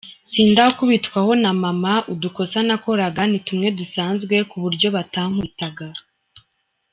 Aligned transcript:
Sindakubitwaho 0.31 1.31
na 1.43 1.51
Mama, 1.63 1.93
udukosa 2.13 2.57
nakoraga 2.67 3.21
ni 3.31 3.39
tumwe 3.45 3.67
dusanzwe 3.79 4.35
ku 4.49 4.55
buryo 4.63 4.87
batankubitaga. 4.95 5.87